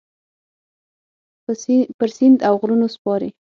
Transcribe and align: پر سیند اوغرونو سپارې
پر 1.99 2.07
سیند 2.15 2.37
اوغرونو 2.49 2.87
سپارې 2.95 3.29